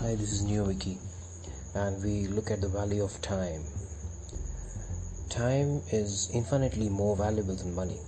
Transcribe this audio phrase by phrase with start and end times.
[0.00, 0.98] Hi, this is NeoViky,
[1.76, 3.62] and we look at the value of time.
[5.30, 8.00] Time is infinitely more valuable than money.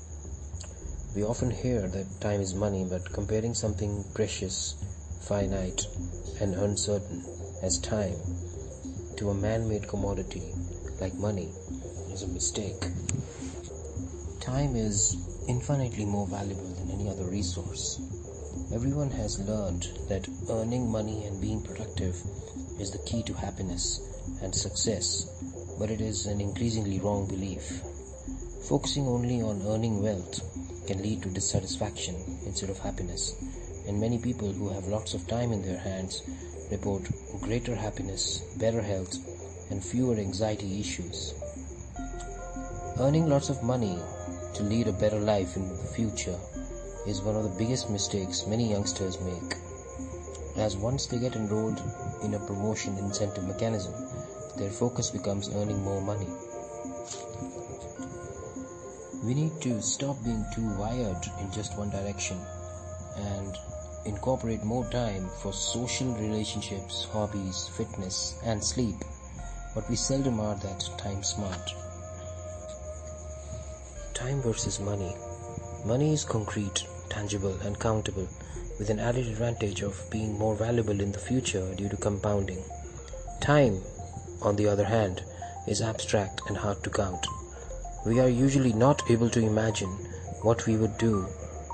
[1.15, 4.75] We often hear that time is money, but comparing something precious,
[5.29, 5.87] finite,
[6.41, 7.25] and uncertain
[7.63, 8.19] as time
[9.19, 10.43] to a man made commodity
[11.01, 11.53] like money
[12.11, 12.83] is a mistake.
[14.41, 15.17] Time is
[15.47, 18.01] infinitely more valuable than any other resource.
[18.75, 22.17] Everyone has learned that earning money and being productive
[22.81, 24.01] is the key to happiness
[24.43, 25.31] and success,
[25.79, 27.81] but it is an increasingly wrong belief.
[28.69, 30.41] Focusing only on earning wealth
[30.89, 33.37] can lead to dissatisfaction instead of happiness,
[33.87, 36.23] and many people who have lots of time in their hands
[36.73, 37.09] report
[37.43, 39.15] greater happiness, better health,
[39.71, 41.35] and fewer anxiety issues.
[42.99, 43.97] Earning lots of money
[44.55, 46.37] to lead a better life in the future
[47.07, 49.55] is one of the biggest mistakes many youngsters make.
[50.57, 51.81] As once they get enrolled
[52.25, 53.95] in a promotion incentive mechanism,
[54.57, 56.27] their focus becomes earning more money.
[59.23, 62.39] We need to stop being too wired in just one direction
[63.17, 63.57] and
[64.05, 68.97] incorporate more time for social relationships, hobbies, fitness, and sleep,
[69.75, 71.73] but we seldom are that time smart.
[74.15, 75.15] Time versus money.
[75.85, 78.29] Money is concrete tangible, and countable,
[78.79, 82.63] with an added advantage of being more valuable in the future due to compounding.
[83.41, 83.81] Time,
[84.43, 85.23] on the other hand,
[85.67, 87.27] is abstract and hard to count.
[88.05, 89.91] We are usually not able to imagine
[90.43, 91.27] what we would do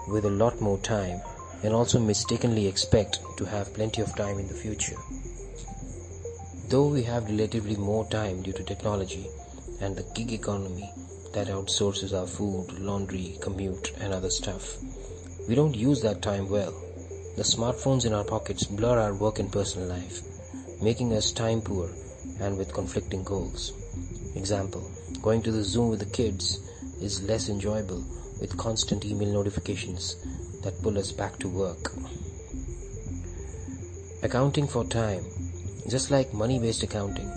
[0.08, 1.20] with a lot more time
[1.62, 4.96] and also mistakenly expect to have plenty of time in the future.
[6.68, 9.26] Though we have relatively more time due to technology
[9.80, 10.90] and the gig economy
[11.34, 14.78] that outsources our food, laundry, commute, and other stuff,
[15.48, 16.72] we don't use that time well.
[17.36, 20.20] The smartphones in our pockets blur our work and personal life,
[20.82, 21.90] making us time poor
[22.40, 23.72] and with conflicting goals.
[24.36, 24.90] Example,
[25.22, 26.60] going to the Zoom with the kids
[27.00, 28.04] is less enjoyable
[28.40, 30.16] with constant email notifications
[30.62, 31.92] that pull us back to work.
[34.22, 35.24] Accounting for time.
[35.88, 37.30] Just like money based accounting,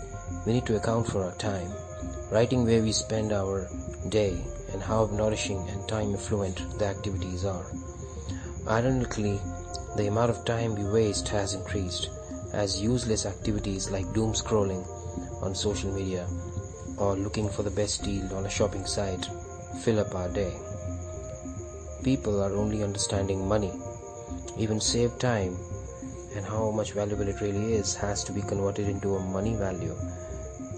[0.46, 1.72] we need to account for our time,
[2.32, 3.68] writing where we spend our
[4.10, 4.38] day
[4.72, 7.66] and how nourishing and time affluent the activities are.
[8.68, 9.40] Ironically,
[9.96, 12.10] the amount of time we waste has increased
[12.52, 14.84] as useless activities like doom scrolling
[15.44, 16.28] on social media
[16.98, 19.30] or looking for the best deal on a shopping site
[19.84, 20.52] fill up our day.
[22.04, 23.72] People are only understanding money,
[24.58, 25.56] even save time,
[26.36, 29.96] and how much valuable it really is has to be converted into a money value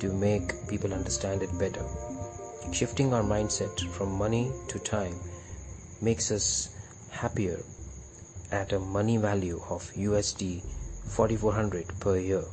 [0.01, 1.85] to make people understand it better.
[2.73, 5.15] Shifting our mindset from money to time
[6.01, 6.69] makes us
[7.11, 7.59] happier
[8.51, 10.61] at a money value of USD
[11.15, 12.43] 4400 per year.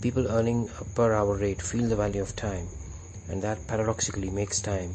[0.00, 2.66] People earning a per hour rate feel the value of time,
[3.28, 4.90] and that paradoxically makes time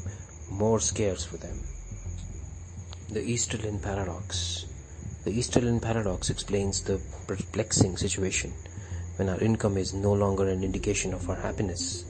[0.51, 1.57] more scarce for them.
[3.09, 4.65] The Easterlin Paradox.
[5.23, 8.53] The Easterlin Paradox explains the perplexing situation
[9.17, 12.05] when our income is no longer an indication of our happiness.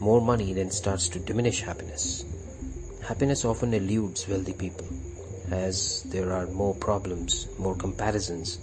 [0.00, 2.24] More money then starts to diminish happiness.
[3.02, 4.86] Happiness often eludes wealthy people
[5.50, 8.58] as there are more problems, more comparisons,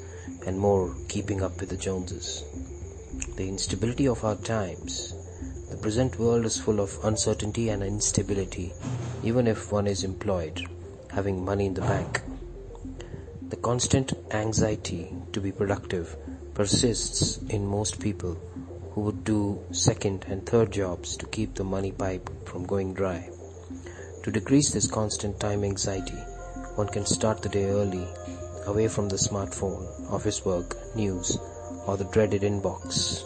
[0.45, 2.43] and more keeping up with the Joneses.
[3.35, 5.13] The instability of our times.
[5.69, 8.73] The present world is full of uncertainty and instability,
[9.23, 10.61] even if one is employed,
[11.11, 12.21] having money in the bank.
[13.49, 16.15] The constant anxiety to be productive
[16.53, 18.37] persists in most people
[18.91, 23.29] who would do second and third jobs to keep the money pipe from going dry.
[24.23, 26.17] To decrease this constant time anxiety,
[26.75, 28.07] one can start the day early,
[28.65, 31.37] away from the smartphone, office work, news,
[31.85, 33.23] or the dreaded inbox.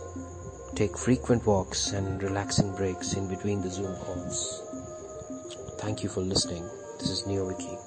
[0.75, 4.63] Take frequent walks and relaxing breaks in between the Zoom calls.
[5.80, 6.63] Thank you for listening.
[7.00, 7.78] This is NeoViky.